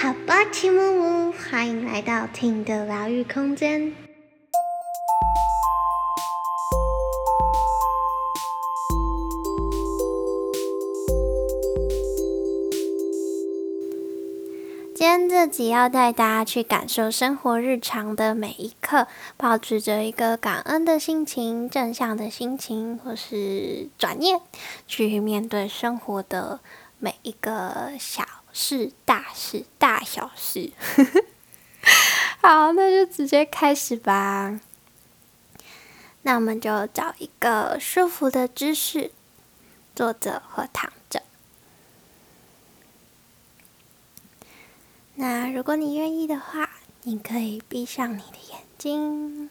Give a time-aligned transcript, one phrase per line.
[0.00, 3.92] 好吧，齐木木，欢迎来到听的疗愈空间。
[14.94, 24.40] 今天这集要带大家去感受生活日常的每一刻，保持着一个感恩的心情、正向的心情，或是转念
[24.86, 26.60] 去面对生活的
[27.00, 28.22] 每一个小
[28.60, 30.72] 事、大事、大小事。
[32.42, 34.58] 好，那就直接开始吧。
[36.22, 39.12] 那我们就找一个舒服的姿势，
[39.94, 41.22] 坐着或躺着。
[45.14, 46.68] 那如果你愿意的话，
[47.04, 49.50] 你可以闭上你的眼睛，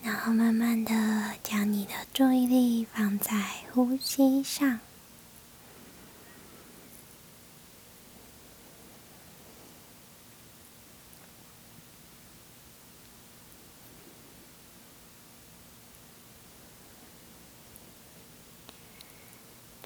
[0.00, 0.92] 然后慢慢的
[1.42, 3.34] 将你的注意力放在
[3.72, 4.78] 呼吸上。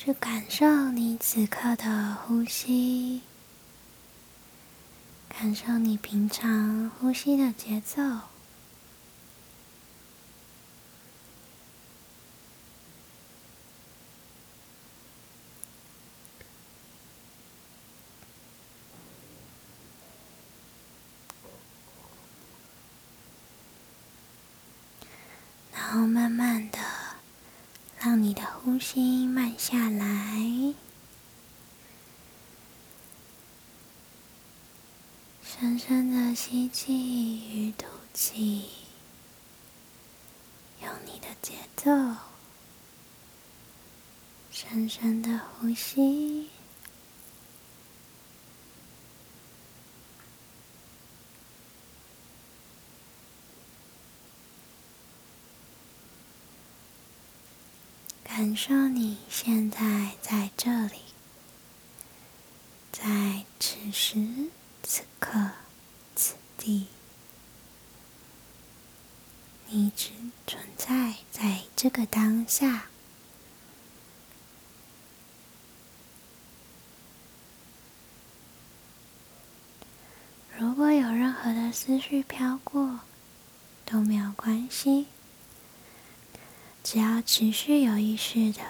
[0.08, 3.20] 去感受你此刻的呼吸。
[5.28, 8.00] 感受你平常呼吸的节奏，
[25.74, 26.78] 然后慢慢的
[28.00, 28.22] 让
[28.78, 30.06] 呼吸慢下来。
[35.42, 38.68] 深深的吸气与吐气，
[40.80, 41.90] 用你的节奏，
[44.52, 46.48] 深深的呼吸，
[58.22, 60.98] 感受你现在在这里，
[62.90, 64.50] 在此时。
[64.82, 65.38] 此刻，
[66.16, 66.88] 此地，
[69.68, 70.10] 你只
[70.44, 72.86] 存在在这个当下。
[80.56, 82.98] 如果有任何的思绪飘过，
[83.84, 85.06] 都没有关系，
[86.90, 88.62] 只要持续有意识的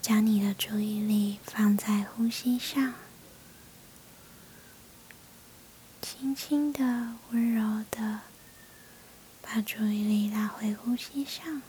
[0.00, 2.94] 将你的注意力放在呼吸上。
[6.00, 8.20] 轻轻的、温柔的，
[9.42, 11.62] 把注意力拉回呼吸上。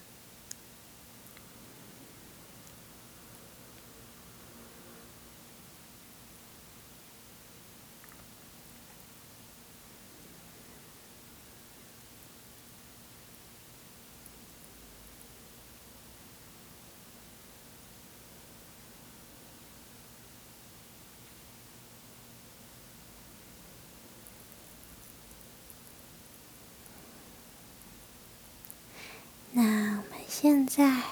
[29.53, 29.61] 那
[29.97, 31.03] 我们现在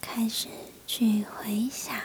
[0.00, 0.48] 开始
[0.84, 1.96] 去回想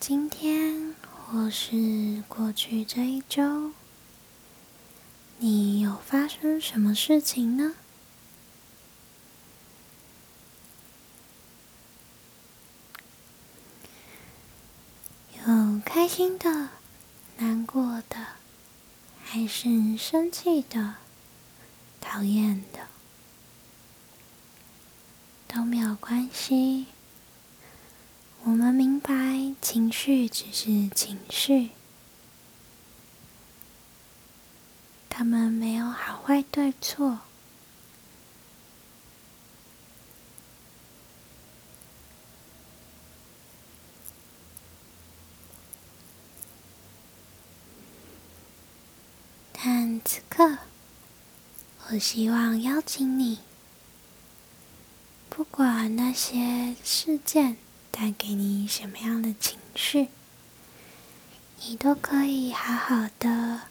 [0.00, 0.96] 今天
[1.28, 3.72] 或是过去这一周，
[5.36, 7.74] 你有发生什么事情呢？
[15.46, 16.70] 有开心的、
[17.36, 18.28] 难过的，
[19.22, 20.94] 还是生气的？
[22.00, 22.88] 讨厌的
[25.52, 26.86] 都没有关系。
[28.44, 31.70] 我们明白，情绪只是情绪，
[35.08, 37.18] 他们没有好坏对错。
[49.52, 50.58] 但此刻。
[51.92, 53.40] 我希望邀请你，
[55.40, 57.56] 不管那些事件
[57.90, 60.08] 带给你什么样的情绪，
[61.62, 63.62] 你都可以好好的、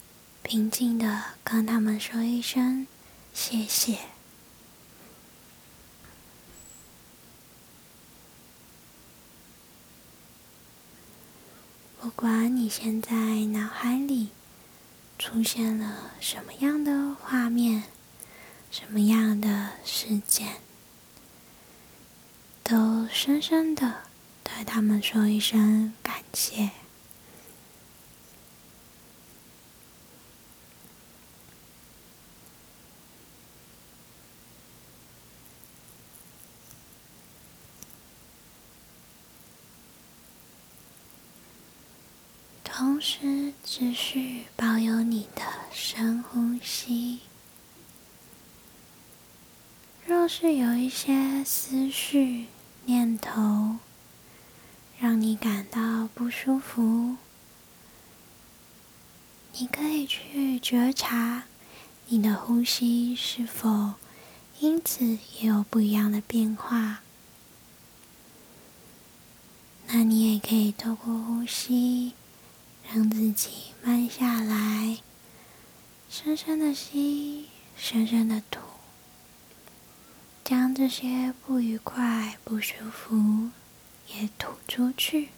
[0.42, 2.88] 平静的跟他们说一声
[3.36, 4.00] 谢谢。
[12.02, 13.12] 不管你现在
[13.46, 14.30] 脑海里
[15.20, 17.84] 出现了什么样的画面。
[18.72, 20.58] 什么样的事件，
[23.22, 23.96] 深深的
[24.46, 26.70] 对他们说一声感谢。
[42.64, 45.42] 同时持续保有你的
[45.74, 47.20] 深呼吸。
[50.08, 52.46] 若是有一些思绪
[52.90, 53.76] 念头
[54.98, 57.18] 让你感到不舒服，
[59.54, 61.44] 你可以去觉察
[62.08, 63.94] 你的呼吸是否
[64.60, 67.02] 因此也有不一样的变化。
[69.86, 72.14] 那你也可以透过呼吸。
[72.92, 73.52] 让自己
[73.84, 74.98] 慢下来，
[76.10, 77.46] 深深的吸，
[77.78, 78.60] 深深的吐，
[80.50, 83.52] 将这些不愉快、不舒服
[84.08, 85.30] 也吐出去。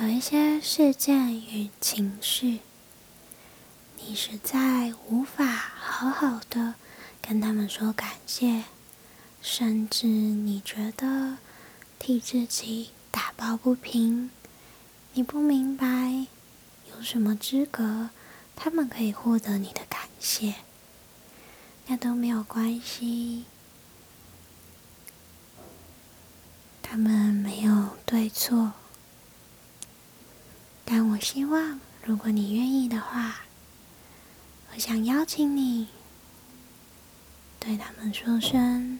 [0.00, 2.60] 有一些事件与情绪，
[3.98, 6.74] 你实在无法好好的
[7.22, 8.64] 跟他们说感谢，
[9.40, 11.38] 甚至你觉得
[11.98, 14.30] 替自己打抱不平。
[15.14, 16.26] 你不明白
[16.90, 18.10] 有什么资格
[18.54, 20.56] 他们可以获得你的感谢，
[21.86, 23.44] 那都没有关系，
[26.82, 28.72] 他们没有对错。
[30.92, 33.42] 但我希望，如果你愿意的话，
[34.72, 35.86] 我想邀请你
[37.60, 38.98] 对他们说声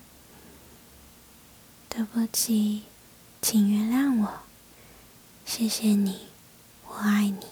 [1.89, 2.85] 对不起，
[3.43, 4.43] 请原谅我，
[5.45, 6.29] 谢谢你，
[6.87, 7.45] 我爱你。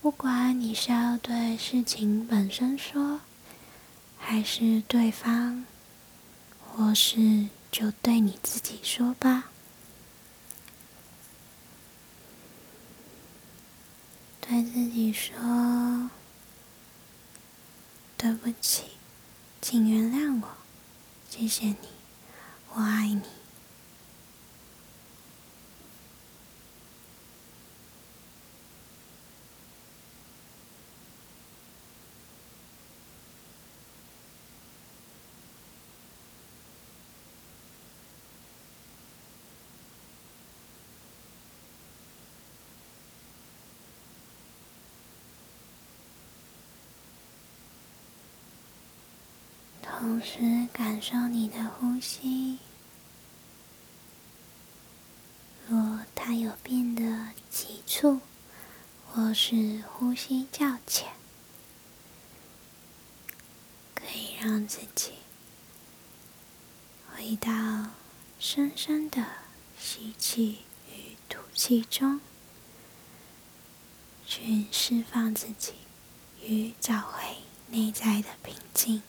[0.00, 3.20] 不管你是要对事情本身说，
[4.18, 5.66] 还是对方，
[6.58, 9.50] 或是就对你自己说吧。
[14.46, 16.10] 对自己说
[18.18, 18.84] ：“对不起，
[19.62, 20.48] 请原谅我，
[21.30, 21.88] 谢谢你，
[22.74, 23.22] 我爱你。”
[49.96, 52.58] 同时感受你的呼吸，
[55.68, 58.20] 若它有变得急促，
[59.08, 61.12] 或是呼吸较浅，
[63.94, 65.12] 可以让自己
[67.10, 67.50] 回到
[68.38, 69.24] 深深的
[69.78, 70.58] 吸气
[70.90, 72.20] 与吐气中，
[74.26, 75.72] 去释放自己
[76.42, 77.36] 与找回
[77.68, 79.02] 内在的平静。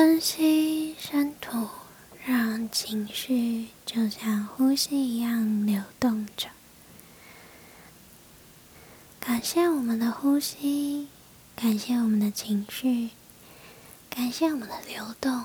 [0.00, 1.68] 深吸深吐，
[2.24, 6.48] 让情绪就像呼吸一样流动着。
[9.20, 11.08] 感谢我们的呼吸，
[11.54, 13.10] 感谢我们的情绪，
[14.08, 15.44] 感谢我们的流动，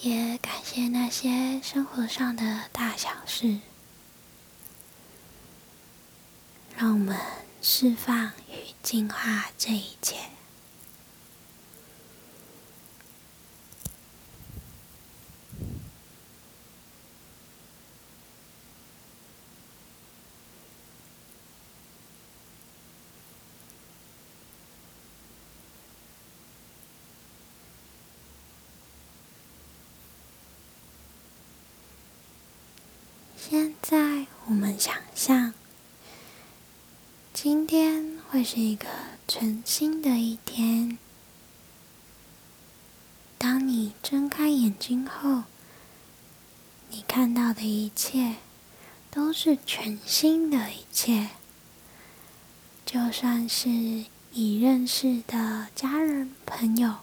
[0.00, 3.58] 也感谢那些生活上的大小事，
[6.76, 7.18] 让我们
[7.60, 10.37] 释放与净化这一切。
[33.50, 35.54] 现在我们想象，
[37.32, 38.86] 今天会是一个
[39.26, 40.98] 全新的一天。
[43.38, 45.44] 当你睁开眼睛后，
[46.90, 48.34] 你看到的一切
[49.10, 51.30] 都是全新的一切。
[52.84, 53.70] 就算是
[54.34, 56.96] 已认识的家人朋友，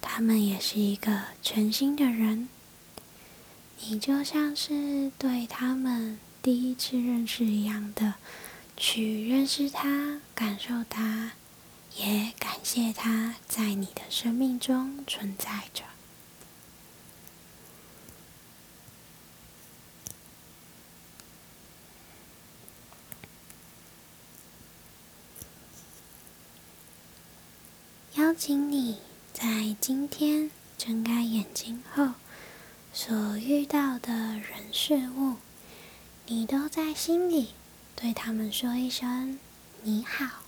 [0.00, 2.48] 他们也是一个全新的人。
[3.84, 8.14] 你就像是对他们第一次认识一样的，
[8.76, 11.32] 去认识他，感受他，
[11.96, 15.82] 也感谢他在你的生命中存在着。
[28.14, 28.98] 邀请你
[29.32, 32.12] 在今天睁开眼睛后
[32.94, 35.36] 所遇到的人事物，
[36.26, 37.54] 你都在心里
[37.96, 39.38] 对他们说一声
[39.82, 40.42] “你好”，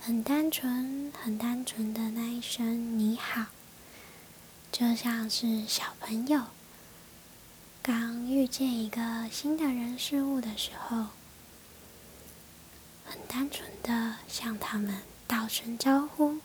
[0.00, 3.46] 很单纯、很单纯的那一声“你好”，
[4.70, 6.42] 就像是小朋友
[7.82, 11.06] 刚遇见一个新的人事物的时候，
[13.06, 14.98] 很单纯的向他们。
[15.26, 16.38] 道声招呼，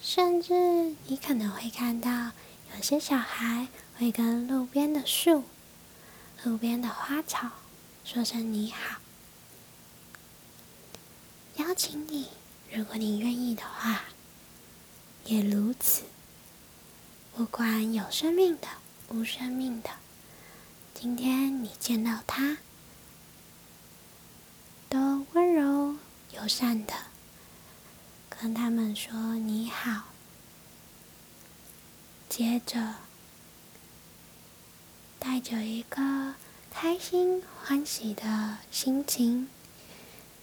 [0.00, 2.32] 甚至你可能会看到
[2.74, 5.44] 有些小孩会跟路边的树、
[6.44, 7.50] 路边的花草
[8.04, 9.00] 说声你好。
[11.56, 12.28] 邀请你，
[12.72, 14.04] 如果你愿意的话，
[15.24, 16.04] 也如此。
[17.36, 18.66] 不管有生命的、
[19.08, 19.90] 无生命的，
[20.94, 22.58] 今天你见到他，
[24.88, 25.96] 都温柔。
[26.34, 26.92] 友善的
[28.40, 30.04] 跟他们说你好，
[32.28, 32.94] 接着
[35.18, 36.34] 带着一个
[36.70, 39.48] 开心欢喜的心情，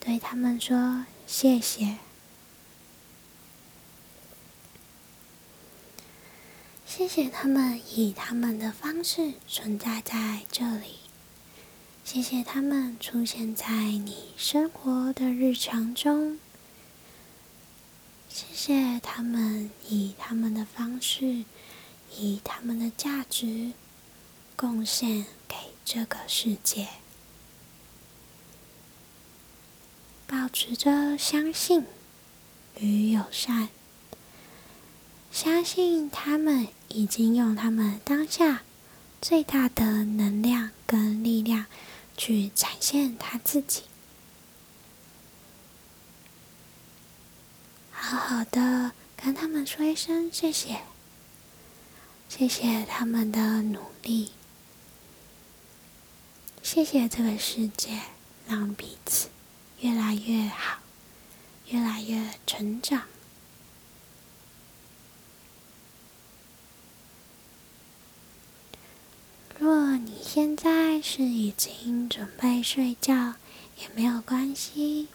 [0.01, 1.97] 对他们说谢谢，
[6.85, 10.97] 谢谢他们以他们的方式存在在这里。
[12.03, 16.37] 谢谢他们出现在你生活的日常中。
[18.35, 21.45] 谢谢他们以他们的方式，
[22.17, 23.71] 以他们的价值
[24.57, 26.89] 贡献给这个世界。
[30.27, 31.85] 保持着相信
[32.77, 33.69] 与友善，
[35.31, 38.63] 相信他们已经用他们当下
[39.21, 41.67] 最大的能量跟力量。
[42.17, 43.81] 去展现他自己，
[48.07, 50.81] 好好的跟他们说一声谢谢，
[52.29, 54.29] 谢谢他们的努力，
[56.61, 57.99] 谢谢这个世界
[58.47, 59.29] 让彼此
[59.79, 60.81] 越来越好，
[61.69, 63.01] 越来越成长。
[69.57, 73.33] 若你现在是已经准备睡觉，
[73.79, 75.07] 也没有关系。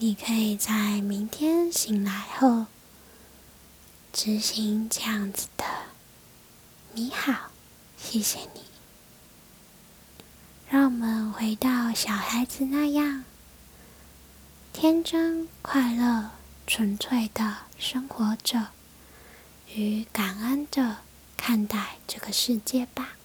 [0.00, 2.66] 你可以在明天醒来后
[4.12, 5.64] 执行这样子的
[6.94, 7.50] “你好，
[7.96, 8.62] 谢谢你”。
[10.70, 13.24] 让我们回到小孩子那样
[14.72, 16.30] 天真、快乐、
[16.66, 18.68] 纯粹的生活着，
[19.74, 20.98] 与感恩着。
[21.36, 23.17] 看待这个世界吧。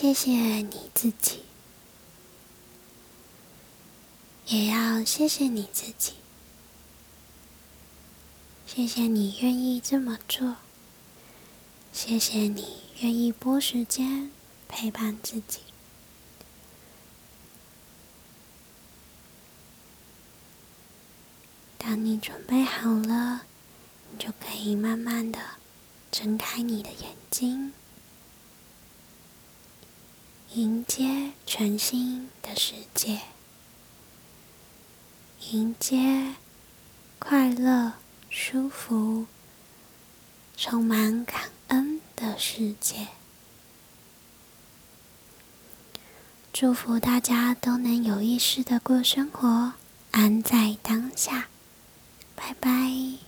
[0.00, 1.40] 谢谢你自己，
[4.46, 6.12] 也要谢谢你自己。
[8.64, 10.54] 谢谢你愿意这么做，
[11.92, 14.30] 谢谢你愿意拨时间
[14.68, 15.62] 陪伴自己。
[21.76, 23.46] 当你准备好了，
[24.12, 25.40] 你就可以慢慢的
[26.12, 27.72] 睁开你的眼睛，
[30.54, 33.20] 迎接全新的世界，
[35.50, 36.34] 迎接
[37.18, 37.92] 快乐、
[38.30, 39.26] 舒服、
[40.56, 43.08] 充满感恩的世界。
[46.50, 49.74] 祝福大家都能有意识的过生活，
[50.12, 51.48] 安在当下。
[52.34, 53.27] 拜拜。